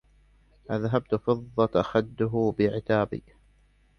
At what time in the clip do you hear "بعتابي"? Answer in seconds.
2.59-3.23